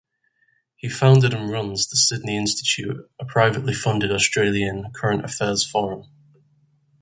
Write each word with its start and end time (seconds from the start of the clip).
He 0.75 0.89
founded 0.89 1.31
and 1.31 1.51
runs 1.51 1.87
the 1.87 1.95
Sydney 1.95 2.35
Institute, 2.35 3.07
a 3.19 3.25
privately 3.25 3.75
funded 3.75 4.11
Australian 4.11 4.91
current 4.93 5.23
affairs 5.23 5.63
forum. 5.63 6.07